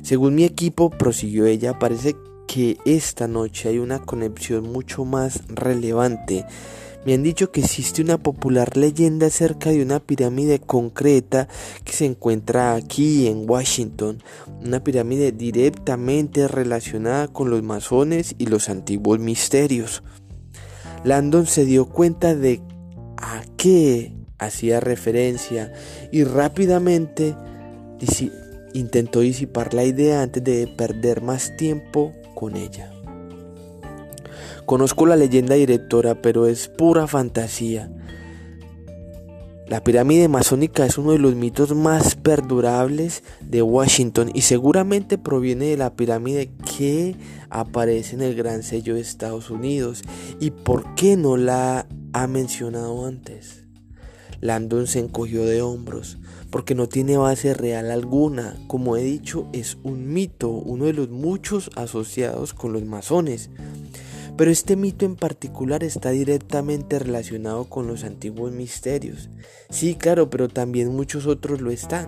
Según 0.04 0.36
mi 0.36 0.46
equipo, 0.46 0.90
prosiguió 0.90 1.46
ella, 1.46 1.78
parece 1.78 2.16
que 2.48 2.78
esta 2.86 3.28
noche 3.28 3.70
hay 3.70 3.80
una 3.80 4.00
conexión 4.00 4.72
mucho 4.72 5.06
más 5.06 5.42
relevante. 5.50 6.46
Me 7.06 7.14
han 7.14 7.24
dicho 7.24 7.52
que 7.52 7.62
existe 7.62 8.02
una 8.02 8.18
popular 8.18 8.76
leyenda 8.76 9.28
acerca 9.28 9.70
de 9.70 9.82
una 9.82 10.00
pirámide 10.00 10.60
concreta 10.60 11.48
que 11.84 11.94
se 11.94 12.06
encuentra 12.06 12.76
aquí 12.76 13.28
en 13.28 13.50
Washington, 13.50 14.22
una 14.66 14.84
pirámide 14.84 15.32
directamente 15.32 16.48
relacionada 16.48 17.28
con 17.28 17.50
los 17.50 17.64
masones 17.64 18.36
y 18.38 18.48
los 18.48 18.70
antiguos 18.70 19.20
misterios. 19.20 20.04
Landon 21.04 21.46
se 21.46 21.64
dio 21.64 21.86
cuenta 21.86 22.36
de 22.36 22.62
a 23.18 23.44
qué 23.56 24.19
hacía 24.40 24.80
referencia 24.80 25.72
y 26.12 26.24
rápidamente 26.24 27.36
intentó 28.74 29.20
disipar 29.20 29.74
la 29.74 29.84
idea 29.84 30.22
antes 30.22 30.44
de 30.44 30.68
perder 30.68 31.22
más 31.22 31.56
tiempo 31.58 32.14
con 32.36 32.56
ella. 32.56 32.92
Conozco 34.66 35.06
la 35.06 35.16
leyenda 35.16 35.56
directora, 35.56 36.22
pero 36.22 36.46
es 36.46 36.68
pura 36.68 37.08
fantasía. 37.08 37.92
La 39.68 39.84
pirámide 39.84 40.28
masónica 40.28 40.86
es 40.86 40.98
uno 40.98 41.12
de 41.12 41.20
los 41.20 41.36
mitos 41.36 41.76
más 41.76 42.16
perdurables 42.16 43.24
de 43.40 43.62
Washington 43.62 44.32
y 44.34 44.42
seguramente 44.42 45.20
proviene 45.20 45.66
de 45.66 45.78
la 45.78 45.96
pirámide 45.96 46.50
que 46.76 47.16
aparece 47.52 48.16
en 48.16 48.24
el 48.24 48.34
gran 48.36 48.64
sello 48.64 48.96
de 48.96 49.02
Estados 49.02 49.52
Unidos. 49.52 50.02
¿Y 50.40 50.50
por 50.52 50.96
qué 50.96 51.18
no 51.18 51.38
la 51.38 51.88
ha 52.14 52.28
mencionado 52.28 53.06
antes? 53.06 53.69
Landon 54.42 54.88
se 54.88 55.00
encogió 55.00 55.46
de 55.46 55.62
hombros, 55.62 56.18
porque 56.50 56.76
no 56.76 56.88
tiene 56.88 57.18
base 57.18 57.54
real 57.54 57.92
alguna. 57.92 58.56
Como 58.68 58.98
he 58.98 59.04
dicho, 59.04 59.48
es 59.54 59.78
un 59.84 60.14
mito, 60.14 60.50
uno 60.50 60.86
de 60.86 60.94
los 60.94 61.10
muchos 61.10 61.70
asociados 61.76 62.54
con 62.54 62.74
los 62.74 62.86
masones. 62.86 63.50
Pero 64.38 64.52
este 64.52 64.78
mito 64.78 65.06
en 65.06 65.18
particular 65.18 65.84
está 65.84 66.12
directamente 66.12 66.98
relacionado 66.98 67.66
con 67.66 67.88
los 67.88 68.06
antiguos 68.06 68.54
misterios. 68.54 69.30
Sí, 69.70 69.96
claro, 69.96 70.30
pero 70.30 70.48
también 70.48 70.96
muchos 70.96 71.28
otros 71.28 71.60
lo 71.60 71.72
están. 71.72 72.08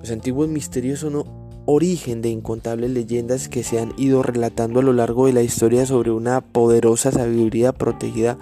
Los 0.00 0.10
antiguos 0.10 0.48
misterios 0.48 1.00
son 1.00 1.24
origen 1.66 2.22
de 2.22 2.30
incontables 2.30 2.90
leyendas 2.90 3.48
que 3.48 3.62
se 3.62 3.78
han 3.78 3.92
ido 3.96 4.22
relatando 4.24 4.80
a 4.80 4.82
lo 4.82 4.92
largo 4.92 5.26
de 5.26 5.32
la 5.32 5.42
historia 5.42 5.86
sobre 5.86 6.10
una 6.10 6.40
poderosa 6.40 7.12
sabiduría 7.12 7.72
protegida 7.72 8.38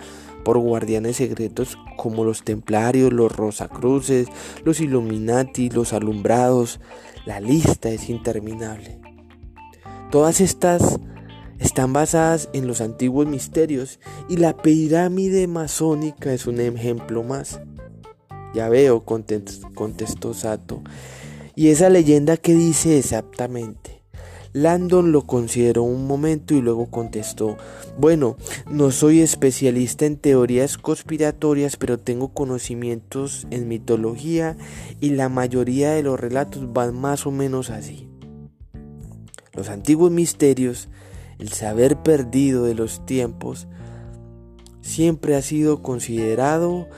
por 0.49 0.57
guardianes 0.61 1.17
secretos 1.17 1.77
como 1.99 2.25
los 2.25 2.43
templarios, 2.43 3.13
los 3.13 3.31
rosacruces, 3.31 4.29
los 4.65 4.81
illuminati, 4.81 5.69
los 5.69 5.93
alumbrados. 5.93 6.81
La 7.27 7.39
lista 7.39 7.91
es 7.91 8.09
interminable. 8.09 8.99
Todas 10.11 10.41
estas 10.41 11.01
están 11.59 11.93
basadas 11.93 12.49
en 12.55 12.67
los 12.67 12.81
antiguos 12.81 13.27
misterios 13.27 14.01
y 14.27 14.39
la 14.39 14.57
pirámide 14.57 15.47
masónica 15.49 16.33
es 16.33 16.47
un 16.47 16.61
ejemplo 16.61 17.23
más. 17.23 17.61
Ya 18.55 18.71
veo, 18.71 19.05
contestó 19.05 20.33
Sato. 20.33 20.83
¿Y 21.57 21.69
esa 21.69 21.91
leyenda 21.91 22.39
qué 22.39 22.55
dice 22.55 22.99
exactamente? 22.99 23.98
Landon 24.53 25.13
lo 25.13 25.27
consideró 25.27 25.83
un 25.83 26.07
momento 26.07 26.55
y 26.55 26.61
luego 26.61 26.87
contestó, 26.91 27.57
bueno, 27.99 28.37
no 28.71 28.91
soy 28.91 29.21
especialista 29.21 30.07
en 30.07 30.17
teorías 30.17 30.79
conspiratorias, 30.79 31.77
pero 31.77 31.99
tengo 31.99 32.29
conocimientos 32.29 33.47
en 33.51 33.69
mitología 33.69 34.57
y 35.01 35.11
la 35.11 35.29
mayoría 35.29 35.93
de 35.93 36.03
los 36.03 36.19
relatos 36.19 36.73
van 36.73 36.99
más 36.99 37.27
o 37.27 37.31
menos 37.31 37.71
así. 37.71 38.09
Los 39.53 39.69
antiguos 39.69 40.11
misterios, 40.11 40.89
el 41.39 41.49
saber 41.51 42.03
perdido 42.03 42.65
de 42.65 42.75
los 42.75 43.05
tiempos, 43.07 43.67
siempre 44.81 45.35
ha 45.35 45.43
sido 45.43 45.83
considerado 45.83 46.89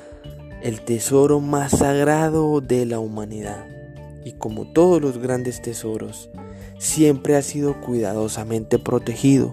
el 0.63 0.83
tesoro 0.83 1.41
más 1.41 1.73
sagrado 1.73 2.61
de 2.61 2.87
la 2.87 2.99
humanidad. 2.99 3.67
Y 4.25 4.33
como 4.33 4.67
todos 4.73 5.01
los 5.01 5.19
grandes 5.19 5.63
tesoros, 5.63 6.31
siempre 6.81 7.37
ha 7.37 7.43
sido 7.43 7.79
cuidadosamente 7.81 8.79
protegido. 8.79 9.53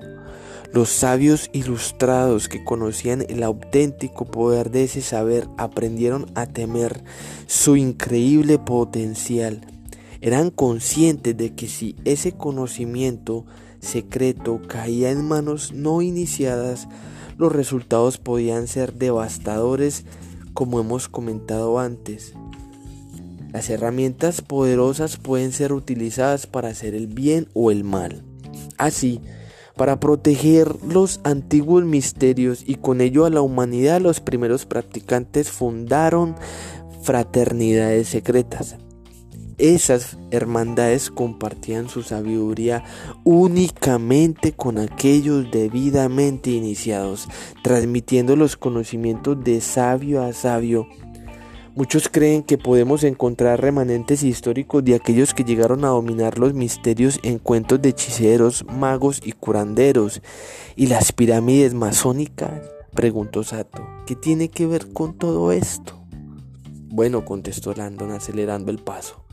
Los 0.74 0.90
sabios 0.90 1.50
ilustrados 1.54 2.48
que 2.48 2.64
conocían 2.64 3.26
el 3.28 3.44
auténtico 3.44 4.26
poder 4.26 4.72
de 4.72 4.86
ese 4.86 5.02
saber 5.02 5.48
aprendieron 5.58 6.26
a 6.36 6.46
temer 6.46 7.04
su 7.46 7.76
increíble 7.76 8.58
potencial. 8.58 9.62
Eran 10.22 10.50
conscientes 10.50 11.38
de 11.38 11.54
que 11.54 11.68
si 11.68 11.96
ese 12.06 12.32
conocimiento 12.32 13.46
secreto 13.80 14.62
caía 14.68 15.12
en 15.12 15.28
manos 15.28 15.74
no 15.74 16.02
iniciadas, 16.02 16.88
los 17.38 17.52
resultados 17.52 18.18
podían 18.18 18.68
ser 18.68 18.94
devastadores 18.94 20.06
como 20.54 20.80
hemos 20.80 21.08
comentado 21.08 21.78
antes. 21.78 22.34
Las 23.58 23.72
herramientas 23.72 24.44
poderosas 24.44 25.18
pueden 25.18 25.52
ser 25.52 25.74
utilizadas 25.74 26.46
para 26.46 26.68
hacer 26.68 26.94
el 26.94 27.08
bien 27.08 27.48
o 27.56 27.72
el 27.72 27.84
mal. 27.84 28.24
Así, 28.78 29.20
para 29.76 30.00
proteger 30.00 30.76
los 30.84 31.22
antiguos 31.24 31.84
misterios 31.84 32.64
y 32.68 32.76
con 32.76 33.02
ello 33.02 33.26
a 33.26 33.32
la 33.32 33.42
humanidad, 33.42 34.00
los 34.00 34.20
primeros 34.20 34.68
practicantes 34.68 35.50
fundaron 35.50 36.36
fraternidades 37.02 38.10
secretas. 38.10 38.76
Esas 39.58 40.20
hermandades 40.30 41.10
compartían 41.10 41.90
su 41.90 42.04
sabiduría 42.04 42.84
únicamente 43.24 44.52
con 44.52 44.78
aquellos 44.78 45.50
debidamente 45.50 46.52
iniciados, 46.52 47.28
transmitiendo 47.64 48.36
los 48.36 48.56
conocimientos 48.56 49.44
de 49.44 49.60
sabio 49.62 50.22
a 50.22 50.34
sabio 50.34 50.88
Muchos 51.78 52.10
creen 52.10 52.42
que 52.42 52.58
podemos 52.58 53.04
encontrar 53.04 53.62
remanentes 53.62 54.24
históricos 54.24 54.84
de 54.84 54.96
aquellos 54.96 55.36
que 55.36 55.44
llegaron 55.44 55.86
a 55.86 55.90
dominar 55.90 56.40
los 56.40 56.56
misterios 56.56 57.20
en 57.22 57.38
cuentos 57.38 57.80
de 57.80 57.90
hechiceros, 57.90 58.66
magos 58.66 59.22
y 59.24 59.34
curanderos. 59.34 60.24
¿Y 60.76 60.88
las 60.88 61.12
pirámides 61.12 61.76
masónicas? 61.76 62.64
preguntó 62.96 63.44
Sato. 63.44 63.88
¿Qué 64.08 64.16
tiene 64.16 64.50
que 64.50 64.66
ver 64.66 64.92
con 64.92 65.20
todo 65.20 65.52
esto? 65.52 66.04
Bueno, 66.90 67.24
contestó 67.26 67.76
Landon 67.76 68.10
acelerando 68.10 68.72
el 68.72 68.80
paso, 68.80 69.24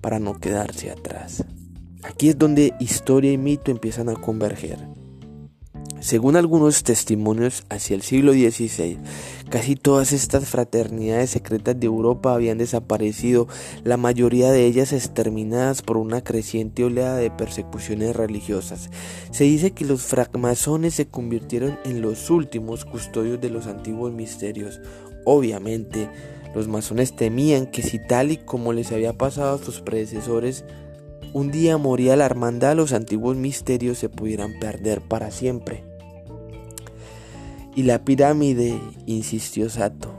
para 0.00 0.18
no 0.18 0.40
quedarse 0.40 0.90
atrás. 0.90 1.44
Aquí 2.02 2.30
es 2.30 2.38
donde 2.38 2.72
historia 2.80 3.30
y 3.30 3.36
mito 3.36 3.70
empiezan 3.70 4.08
a 4.08 4.14
converger. 4.14 4.78
Según 6.04 6.36
algunos 6.36 6.82
testimonios, 6.82 7.64
hacia 7.70 7.96
el 7.96 8.02
siglo 8.02 8.34
XVI, 8.34 8.98
casi 9.48 9.74
todas 9.74 10.12
estas 10.12 10.46
fraternidades 10.46 11.30
secretas 11.30 11.80
de 11.80 11.86
Europa 11.86 12.34
habían 12.34 12.58
desaparecido, 12.58 13.48
la 13.84 13.96
mayoría 13.96 14.52
de 14.52 14.66
ellas 14.66 14.92
exterminadas 14.92 15.80
por 15.80 15.96
una 15.96 16.22
creciente 16.22 16.84
oleada 16.84 17.16
de 17.16 17.30
persecuciones 17.30 18.14
religiosas. 18.14 18.90
Se 19.30 19.44
dice 19.44 19.70
que 19.70 19.86
los 19.86 20.02
francmasones 20.02 20.92
se 20.92 21.06
convirtieron 21.06 21.78
en 21.86 22.02
los 22.02 22.28
últimos 22.28 22.84
custodios 22.84 23.40
de 23.40 23.48
los 23.48 23.66
antiguos 23.66 24.12
misterios. 24.12 24.82
Obviamente, 25.24 26.10
los 26.54 26.68
masones 26.68 27.16
temían 27.16 27.66
que 27.66 27.80
si 27.80 27.98
tal 27.98 28.30
y 28.30 28.36
como 28.36 28.74
les 28.74 28.92
había 28.92 29.14
pasado 29.14 29.54
a 29.54 29.64
sus 29.64 29.80
predecesores, 29.80 30.66
un 31.32 31.50
día 31.50 31.78
moría 31.78 32.14
la 32.14 32.26
hermandad, 32.26 32.76
los 32.76 32.92
antiguos 32.92 33.38
misterios 33.38 33.96
se 33.96 34.10
pudieran 34.10 34.58
perder 34.60 35.00
para 35.00 35.30
siempre. 35.30 35.93
Y 37.74 37.82
la 37.82 38.04
pirámide, 38.04 38.78
insistió 39.06 39.68
Sato. 39.68 40.14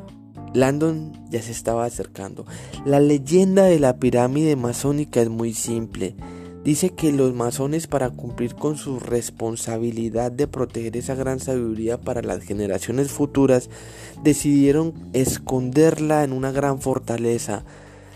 Landon 0.54 1.12
ya 1.30 1.42
se 1.42 1.52
estaba 1.52 1.86
acercando. 1.86 2.46
La 2.86 3.00
leyenda 3.00 3.66
de 3.66 3.80
la 3.80 3.98
pirámide 3.98 4.56
masónica 4.56 5.22
es 5.22 5.30
muy 5.30 5.54
simple. 5.54 6.16
Dice 6.64 6.90
que 6.90 7.12
los 7.12 7.34
masones 7.34 7.86
para 7.86 8.10
cumplir 8.10 8.56
con 8.56 8.76
su 8.76 9.00
responsabilidad 9.00 10.32
de 10.32 10.48
proteger 10.48 10.98
esa 10.98 11.14
gran 11.14 11.40
sabiduría 11.40 12.02
para 12.02 12.24
las 12.24 12.44
generaciones 12.44 13.12
futuras 13.12 13.70
decidieron 14.24 14.94
esconderla 15.14 16.24
en 16.24 16.34
una 16.34 16.52
gran 16.52 16.82
fortaleza. 16.82 17.64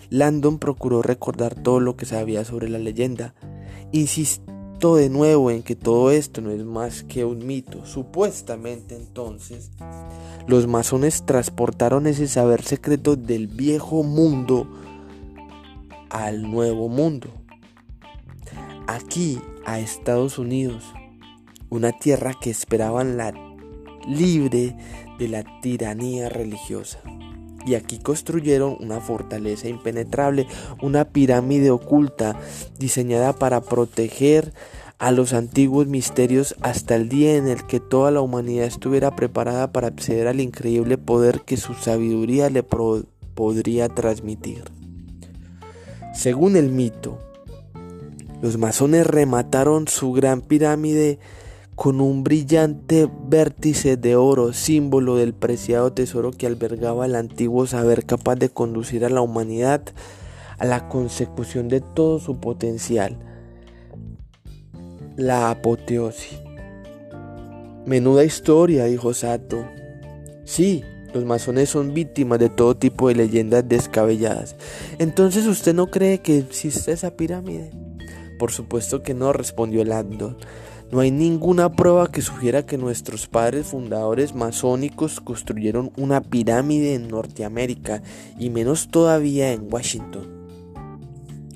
Landon 0.09 0.57
procuró 0.57 1.03
recordar 1.03 1.53
todo 1.53 1.79
lo 1.79 1.95
que 1.95 2.05
sabía 2.05 2.43
sobre 2.43 2.69
la 2.69 2.79
leyenda. 2.79 3.35
Insistió 3.91 4.58
de 4.79 5.09
nuevo 5.09 5.51
en 5.51 5.61
que 5.61 5.75
todo 5.75 6.09
esto 6.09 6.39
no 6.39 6.51
es 6.51 6.63
más 6.63 7.03
que 7.03 7.25
un 7.25 7.45
mito. 7.45 7.85
Supuestamente 7.85 8.95
entonces, 8.95 9.71
los 10.47 10.67
masones 10.67 11.25
transportaron 11.25 12.07
ese 12.07 12.27
saber 12.27 12.63
secreto 12.63 13.17
del 13.17 13.47
viejo 13.47 14.03
mundo 14.03 14.67
al 16.09 16.49
nuevo 16.49 16.87
mundo. 16.87 17.27
Aquí, 18.87 19.41
a 19.65 19.79
Estados 19.79 20.39
Unidos, 20.39 20.83
una 21.69 21.91
tierra 21.91 22.33
que 22.39 22.49
esperaban 22.49 23.17
la 23.17 23.33
libre 24.07 24.77
de 25.19 25.27
la 25.27 25.43
tiranía 25.61 26.29
religiosa 26.29 26.99
y 27.65 27.75
aquí 27.75 27.99
construyeron 27.99 28.77
una 28.79 28.99
fortaleza 28.99 29.67
impenetrable, 29.67 30.47
una 30.81 31.05
pirámide 31.05 31.71
oculta 31.71 32.39
diseñada 32.77 33.33
para 33.33 33.61
proteger 33.61 34.53
a 34.97 35.11
los 35.11 35.33
antiguos 35.33 35.87
misterios 35.87 36.55
hasta 36.61 36.95
el 36.95 37.07
día 37.07 37.37
en 37.37 37.47
el 37.47 37.65
que 37.65 37.79
toda 37.79 38.11
la 38.11 38.21
humanidad 38.21 38.65
estuviera 38.65 39.15
preparada 39.15 39.71
para 39.71 39.87
acceder 39.87 40.27
al 40.27 40.41
increíble 40.41 40.97
poder 40.97 41.41
que 41.41 41.55
su 41.55 41.73
sabiduría 41.73 42.49
le 42.49 42.63
podría 42.63 43.87
transmitir. 43.87 44.65
Según 46.13 46.57
el 46.57 46.69
mito, 46.69 47.17
los 48.41 48.57
masones 48.57 49.07
remataron 49.07 49.87
su 49.87 50.11
gran 50.11 50.41
pirámide 50.41 51.19
con 51.79 52.01
un 52.01 52.25
brillante 52.25 53.09
vértice 53.29 53.95
de 53.95 54.17
oro, 54.17 54.51
símbolo 54.51 55.15
del 55.15 55.33
preciado 55.33 55.93
tesoro 55.93 56.31
que 56.31 56.45
albergaba 56.45 57.05
el 57.05 57.15
antiguo 57.15 57.67
saber 57.67 58.05
capaz 58.05 58.35
de 58.35 58.49
conducir 58.49 59.05
a 59.05 59.09
la 59.09 59.21
humanidad 59.21 59.83
a 60.57 60.65
la 60.65 60.89
consecución 60.89 61.69
de 61.69 61.79
todo 61.79 62.19
su 62.19 62.41
potencial. 62.41 63.17
La 65.15 65.51
apoteosis. 65.51 66.41
Menuda 67.85 68.25
historia, 68.25 68.83
dijo 68.83 69.13
Sato. 69.13 69.65
Sí, 70.43 70.83
los 71.13 71.23
masones 71.23 71.69
son 71.69 71.93
víctimas 71.93 72.39
de 72.39 72.49
todo 72.49 72.75
tipo 72.75 73.07
de 73.07 73.15
leyendas 73.15 73.69
descabelladas. 73.69 74.57
Entonces, 74.97 75.45
¿usted 75.47 75.73
no 75.73 75.89
cree 75.89 76.19
que 76.19 76.39
existe 76.39 76.91
esa 76.91 77.15
pirámide? 77.15 77.71
Por 78.37 78.51
supuesto 78.51 79.01
que 79.01 79.13
no, 79.13 79.31
respondió 79.31 79.85
Landon. 79.85 80.35
No 80.91 81.01
hay 81.01 81.11
ninguna 81.11 81.71
prueba 81.71 82.11
que 82.11 82.23
sugiera 82.23 82.65
que 82.65 82.79
nuestros 82.79 83.27
padres 83.27 83.67
fundadores 83.67 84.33
masónicos 84.33 85.21
construyeron 85.21 85.91
una 85.97 86.21
pirámide 86.21 86.95
en 86.95 87.09
Norteamérica 87.09 88.01
y 88.39 88.49
menos 88.49 88.89
todavía 88.89 89.51
en 89.53 89.71
Washington. 89.71 90.39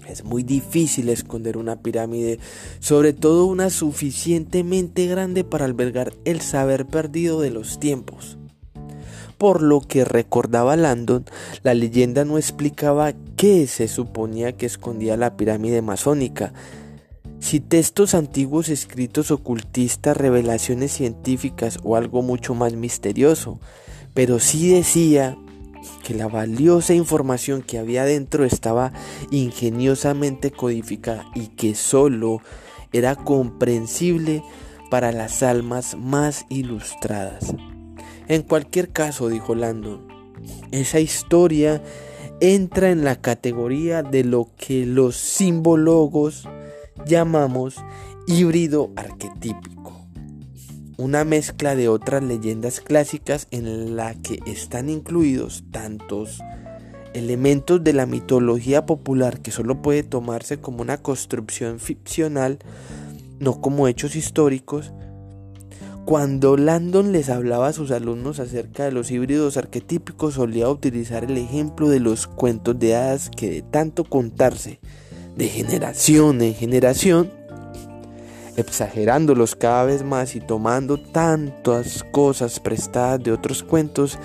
Es 0.07 0.23
muy 0.23 0.43
difícil 0.43 1.09
esconder 1.09 1.57
una 1.57 1.77
pirámide, 1.77 2.37
sobre 2.79 3.13
todo 3.13 3.45
una 3.45 3.71
suficientemente 3.71 5.07
grande 5.07 5.43
para 5.43 5.65
albergar 5.65 6.13
el 6.25 6.41
saber 6.41 6.85
perdido 6.85 7.41
de 7.41 7.49
los 7.49 7.79
tiempos. 7.79 8.37
Por 9.39 9.63
lo 9.63 9.81
que 9.81 10.05
recordaba 10.05 10.75
Landon, 10.75 11.25
la 11.63 11.73
leyenda 11.73 12.23
no 12.23 12.37
explicaba 12.37 13.13
qué 13.35 13.65
se 13.65 13.87
suponía 13.87 14.51
que 14.51 14.67
escondía 14.67 15.17
la 15.17 15.35
pirámide 15.35 15.81
masónica, 15.81 16.53
si 17.43 17.59
textos 17.59 18.13
antiguos 18.13 18.69
escritos 18.69 19.29
ocultistas, 19.29 20.15
revelaciones 20.15 20.93
científicas 20.93 21.77
o 21.83 21.97
algo 21.97 22.21
mucho 22.21 22.55
más 22.55 22.73
misterioso, 22.75 23.59
pero 24.13 24.39
sí 24.39 24.69
decía 24.69 25.37
que 26.05 26.13
la 26.13 26.29
valiosa 26.29 26.93
información 26.93 27.61
que 27.61 27.79
había 27.79 28.05
dentro 28.05 28.45
estaba 28.45 28.93
ingeniosamente 29.29 30.51
codificada 30.51 31.25
y 31.35 31.47
que 31.47 31.75
solo 31.75 32.41
era 32.93 33.17
comprensible 33.17 34.41
para 34.89 35.11
las 35.11 35.43
almas 35.43 35.97
más 35.97 36.45
ilustradas. 36.47 37.53
En 38.29 38.43
cualquier 38.43 38.93
caso, 38.93 39.27
dijo 39.27 39.53
Landon, 39.53 40.07
esa 40.71 41.01
historia 41.01 41.83
entra 42.39 42.89
en 42.89 43.03
la 43.03 43.17
categoría 43.17 44.01
de 44.01 44.23
lo 44.23 44.47
que 44.55 44.85
los 44.85 45.17
simbologos 45.17 46.47
llamamos 47.05 47.75
híbrido 48.27 48.91
arquetípico, 48.95 50.07
una 50.97 51.23
mezcla 51.23 51.75
de 51.75 51.89
otras 51.89 52.23
leyendas 52.23 52.79
clásicas 52.79 53.47
en 53.51 53.95
la 53.95 54.15
que 54.15 54.39
están 54.45 54.89
incluidos 54.89 55.63
tantos 55.71 56.39
elementos 57.13 57.83
de 57.83 57.93
la 57.93 58.05
mitología 58.05 58.85
popular 58.85 59.41
que 59.41 59.51
solo 59.51 59.81
puede 59.81 60.03
tomarse 60.03 60.57
como 60.59 60.81
una 60.81 60.97
construcción 60.97 61.79
ficcional, 61.79 62.59
no 63.39 63.61
como 63.61 63.87
hechos 63.87 64.15
históricos, 64.15 64.93
cuando 66.05 66.57
Landon 66.57 67.13
les 67.13 67.29
hablaba 67.29 67.69
a 67.69 67.73
sus 67.73 67.91
alumnos 67.91 68.39
acerca 68.39 68.83
de 68.83 68.91
los 68.91 69.09
híbridos 69.09 69.55
arquetípicos, 69.55 70.33
solía 70.33 70.67
utilizar 70.69 71.23
el 71.23 71.37
ejemplo 71.37 71.87
de 71.89 72.01
los 72.01 72.27
cuentos 72.27 72.77
de 72.77 72.95
hadas 72.95 73.29
que 73.29 73.49
de 73.49 73.61
tanto 73.61 74.03
contarse 74.03 74.81
de 75.35 75.47
generación 75.47 76.41
en 76.41 76.53
generación, 76.53 77.31
exagerándolos 78.55 79.55
cada 79.55 79.83
vez 79.85 80.03
más 80.03 80.35
y 80.35 80.39
tomando 80.39 80.97
tantas 80.97 82.03
cosas 82.11 82.59
prestadas 82.59 83.23
de 83.23 83.31
otros 83.31 83.63
cuentos, 83.63 84.19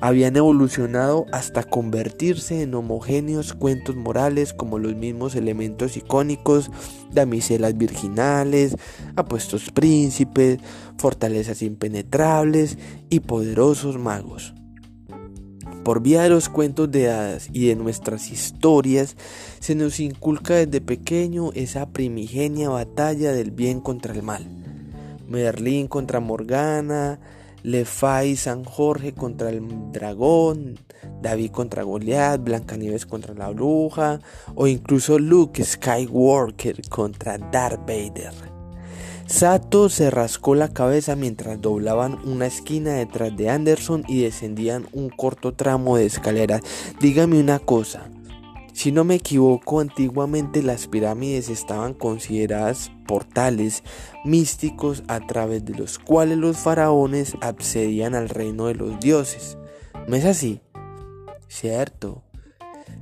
habían 0.00 0.36
evolucionado 0.36 1.26
hasta 1.32 1.62
convertirse 1.62 2.62
en 2.62 2.74
homogéneos 2.74 3.54
cuentos 3.54 3.94
morales 3.94 4.52
como 4.52 4.78
los 4.78 4.96
mismos 4.96 5.36
elementos 5.36 5.96
icónicos, 5.96 6.70
damiselas 7.12 7.76
virginales, 7.76 8.76
apuestos 9.14 9.70
príncipes, 9.70 10.58
fortalezas 10.98 11.62
impenetrables 11.62 12.78
y 13.10 13.20
poderosos 13.20 13.96
magos. 13.98 14.54
Por 15.84 16.00
vía 16.00 16.22
de 16.22 16.30
los 16.30 16.48
cuentos 16.48 16.90
de 16.92 17.10
hadas 17.10 17.48
y 17.52 17.66
de 17.66 17.74
nuestras 17.74 18.30
historias, 18.30 19.16
se 19.58 19.74
nos 19.74 19.98
inculca 19.98 20.54
desde 20.54 20.80
pequeño 20.80 21.50
esa 21.54 21.86
primigenia 21.86 22.68
batalla 22.68 23.32
del 23.32 23.50
bien 23.50 23.80
contra 23.80 24.14
el 24.14 24.22
mal. 24.22 24.46
Merlín 25.28 25.88
contra 25.88 26.20
Morgana, 26.20 27.18
Lefay 27.64 28.36
San 28.36 28.62
Jorge 28.64 29.12
contra 29.12 29.50
el 29.50 29.62
dragón, 29.92 30.78
David 31.20 31.50
contra 31.50 31.82
Goliath, 31.82 32.42
Blancanieves 32.42 33.04
contra 33.04 33.34
la 33.34 33.50
bruja, 33.50 34.20
o 34.54 34.68
incluso 34.68 35.18
Luke 35.18 35.64
Skywalker 35.64 36.88
contra 36.88 37.38
Darth 37.38 37.80
Vader. 37.80 38.51
Sato 39.26 39.88
se 39.88 40.10
rascó 40.10 40.54
la 40.54 40.72
cabeza 40.72 41.16
mientras 41.16 41.60
doblaban 41.60 42.18
una 42.24 42.46
esquina 42.46 42.94
detrás 42.94 43.36
de 43.36 43.48
Anderson 43.48 44.04
y 44.08 44.22
descendían 44.22 44.86
un 44.92 45.08
corto 45.08 45.54
tramo 45.54 45.96
de 45.96 46.06
escalera. 46.06 46.60
Dígame 47.00 47.40
una 47.40 47.58
cosa, 47.58 48.10
si 48.72 48.90
no 48.90 49.04
me 49.04 49.16
equivoco, 49.16 49.80
antiguamente 49.80 50.62
las 50.62 50.86
pirámides 50.86 51.50
estaban 51.50 51.92
consideradas 51.92 52.90
portales 53.06 53.84
místicos 54.24 55.02
a 55.08 55.20
través 55.20 55.64
de 55.64 55.74
los 55.74 55.98
cuales 55.98 56.38
los 56.38 56.56
faraones 56.56 57.36
accedían 57.42 58.14
al 58.14 58.30
reino 58.30 58.66
de 58.66 58.74
los 58.74 58.98
dioses. 58.98 59.58
¿No 60.08 60.16
es 60.16 60.24
así? 60.24 60.62
Cierto. 61.48 62.22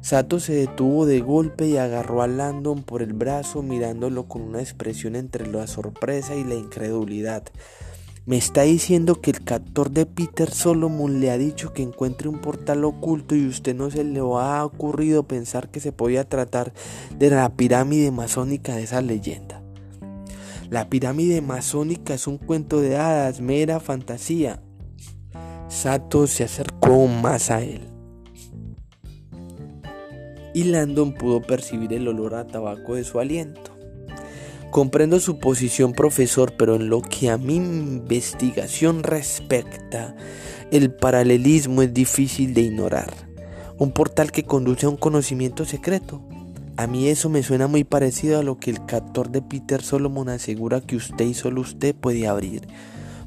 Sato 0.01 0.41
se 0.41 0.55
detuvo 0.55 1.05
de 1.05 1.21
golpe 1.21 1.69
y 1.69 1.77
agarró 1.77 2.23
a 2.23 2.27
Landon 2.27 2.83
por 2.83 3.03
el 3.03 3.13
brazo 3.13 3.63
mirándolo 3.63 4.29
con 4.29 4.43
una 4.43 4.61
expresión 4.61 5.15
entre 5.15 5.47
la 5.47 5.67
sorpresa 5.67 6.35
y 6.35 6.45
la 6.45 6.55
incredulidad. 6.55 7.45
Me 8.25 8.37
está 8.37 8.63
diciendo 8.63 9.21
que 9.21 9.31
el 9.31 9.45
captor 9.45 9.91
de 9.91 10.07
Peter 10.07 10.51
Solomon 10.51 11.21
le 11.21 11.31
ha 11.31 11.39
dicho 11.39 11.73
que 11.73 11.83
encuentre 11.83 12.29
un 12.29 12.41
portal 12.41 12.85
oculto 12.85 13.35
y 13.35 13.47
usted 13.47 13.75
no 13.75 13.91
se 13.91 14.05
le 14.05 14.21
ha 14.21 14.65
ocurrido 14.65 15.25
pensar 15.25 15.71
que 15.71 15.81
se 15.81 15.93
podía 15.93 16.29
tratar 16.29 16.73
de 17.19 17.31
la 17.31 17.49
pirámide 17.51 18.11
masónica 18.11 18.77
de 18.77 18.85
esa 18.85 19.03
leyenda. 19.03 19.63
La 20.71 20.89
pirámide 20.89 21.41
masónica 21.41 22.15
es 22.15 22.27
un 22.27 22.39
cuento 22.39 22.81
de 22.81 22.97
hadas, 22.97 23.41
mera 23.41 23.81
fantasía. 23.81 24.63
Sato 25.69 26.27
se 26.27 26.45
acercó 26.45 27.07
más 27.07 27.51
a 27.51 27.63
él. 27.63 27.90
Y 30.53 30.65
Landon 30.65 31.15
pudo 31.15 31.41
percibir 31.43 31.93
el 31.93 32.09
olor 32.09 32.35
a 32.35 32.47
tabaco 32.47 32.95
de 32.95 33.05
su 33.05 33.21
aliento. 33.21 33.71
Comprendo 34.71 35.19
su 35.19 35.39
posición, 35.39 35.93
profesor, 35.93 36.55
pero 36.57 36.77
en 36.77 36.89
lo 36.89 37.03
que 37.03 37.29
a 37.29 37.37
mi 37.37 37.57
investigación 37.57 39.03
respecta, 39.03 40.15
el 40.71 40.93
paralelismo 40.93 41.83
es 41.83 41.93
difícil 41.93 42.55
de 42.55 42.63
ignorar. 42.63 43.13
Un 43.79 43.93
portal 43.93 44.31
que 44.31 44.45
conduce 44.45 44.87
a 44.87 44.89
un 44.89 44.97
conocimiento 44.97 45.65
secreto. 45.65 46.23
A 46.77 46.87
mí 46.87 47.09
eso 47.09 47.29
me 47.29 47.43
suena 47.43 47.67
muy 47.67 47.83
parecido 47.83 48.39
a 48.39 48.43
lo 48.43 48.59
que 48.59 48.71
el 48.71 48.85
captor 48.87 49.31
de 49.31 49.43
Peter 49.43 49.83
Solomon 49.83 50.29
asegura 50.29 50.81
que 50.81 50.97
usted 50.97 51.25
y 51.25 51.35
solo 51.35 51.63
usted 51.63 51.95
puede 51.95 52.29
abrir. 52.29 52.69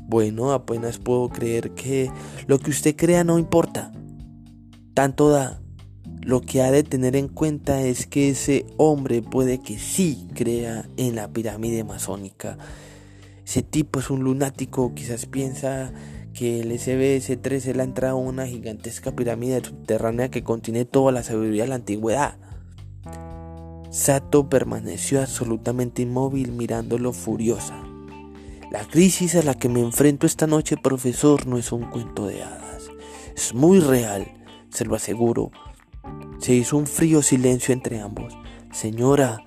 Bueno, 0.07 0.51
apenas 0.51 0.97
puedo 0.97 1.29
creer 1.29 1.71
que 1.71 2.11
lo 2.47 2.59
que 2.59 2.71
usted 2.71 2.95
crea 2.95 3.23
no 3.23 3.39
importa. 3.39 3.91
Tanto 4.93 5.29
da 5.29 5.62
lo 6.25 6.41
que 6.41 6.61
ha 6.61 6.71
de 6.71 6.83
tener 6.83 7.15
en 7.15 7.27
cuenta 7.27 7.81
es 7.81 8.07
que 8.07 8.29
ese 8.29 8.65
hombre 8.77 9.21
puede 9.21 9.59
que 9.59 9.77
sí 9.77 10.27
crea 10.33 10.87
en 10.95 11.15
la 11.15 11.27
pirámide 11.27 11.83
masónica. 11.83 12.57
Ese 13.45 13.61
tipo 13.61 13.99
es 13.99 14.09
un 14.09 14.23
lunático, 14.23 14.93
quizás 14.95 15.25
piensa 15.25 15.91
que 16.33 16.61
el 16.61 16.71
SBS-3 16.71 17.51
es 17.51 17.75
la 17.75 17.83
entrada 17.83 18.13
a 18.13 18.15
una 18.15 18.47
gigantesca 18.47 19.11
pirámide 19.11 19.61
subterránea 19.63 20.31
que 20.31 20.43
contiene 20.43 20.85
toda 20.85 21.11
la 21.11 21.23
sabiduría 21.23 21.63
de 21.63 21.69
la 21.69 21.75
antigüedad. 21.75 22.37
Sato 23.91 24.49
permaneció 24.49 25.21
absolutamente 25.21 26.01
inmóvil 26.03 26.53
mirándolo 26.53 27.11
furiosa. 27.11 27.83
La 28.71 28.87
crisis 28.87 29.35
a 29.35 29.43
la 29.43 29.53
que 29.55 29.69
me 29.69 29.81
enfrento 29.81 30.25
esta 30.25 30.47
noche, 30.47 30.77
profesor, 30.77 31.45
no 31.45 31.57
es 31.57 31.71
un 31.71 31.83
cuento 31.83 32.25
de 32.25 32.41
hadas. 32.41 32.89
Es 33.35 33.53
muy 33.53 33.79
real, 33.79 34.25
se 34.69 34.85
lo 34.85 34.95
aseguro. 34.95 35.51
Se 36.39 36.53
hizo 36.53 36.77
un 36.77 36.87
frío 36.87 37.21
silencio 37.21 37.73
entre 37.73 37.99
ambos. 37.99 38.37
Señora, 38.71 39.45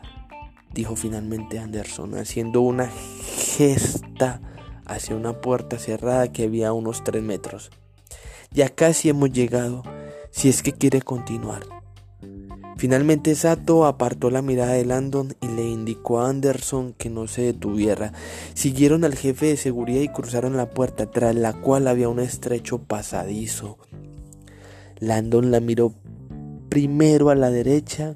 dijo 0.72 0.96
finalmente 0.96 1.58
Anderson, 1.58 2.14
haciendo 2.14 2.60
una 2.60 2.88
gesta 2.88 4.40
hacia 4.86 5.16
una 5.16 5.40
puerta 5.40 5.78
cerrada 5.78 6.32
que 6.32 6.44
había 6.44 6.68
a 6.68 6.72
unos 6.72 7.04
tres 7.04 7.22
metros. 7.22 7.70
Ya 8.50 8.68
casi 8.68 9.08
hemos 9.08 9.32
llegado, 9.32 9.82
si 10.30 10.48
es 10.48 10.62
que 10.62 10.72
quiere 10.72 11.02
continuar. 11.02 11.62
Finalmente 12.78 13.34
Sato 13.34 13.86
apartó 13.86 14.30
la 14.30 14.42
mirada 14.42 14.74
de 14.74 14.84
Landon 14.84 15.34
y 15.40 15.48
le 15.48 15.64
indicó 15.64 16.20
a 16.20 16.28
Anderson 16.28 16.92
que 16.92 17.08
no 17.08 17.26
se 17.26 17.40
detuviera. 17.42 18.12
Siguieron 18.52 19.04
al 19.04 19.14
jefe 19.14 19.46
de 19.46 19.56
seguridad 19.56 20.02
y 20.02 20.08
cruzaron 20.08 20.58
la 20.58 20.68
puerta, 20.68 21.10
tras 21.10 21.34
la 21.34 21.54
cual 21.54 21.88
había 21.88 22.10
un 22.10 22.20
estrecho 22.20 22.82
pasadizo. 22.82 23.78
Landon 24.98 25.50
la 25.50 25.60
miró 25.60 25.94
primero 26.76 27.30
a 27.30 27.34
la 27.34 27.48
derecha 27.48 28.12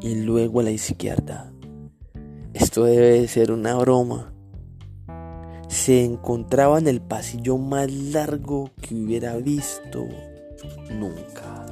y 0.00 0.16
luego 0.16 0.58
a 0.58 0.62
la 0.64 0.72
izquierda. 0.72 1.52
Esto 2.54 2.82
debe 2.82 3.20
de 3.20 3.28
ser 3.28 3.52
una 3.52 3.76
broma. 3.76 4.34
Se 5.68 6.04
encontraba 6.04 6.80
en 6.80 6.88
el 6.88 7.00
pasillo 7.00 7.56
más 7.56 7.88
largo 7.88 8.72
que 8.82 8.96
hubiera 8.96 9.36
visto 9.36 10.08
nunca. 10.90 11.69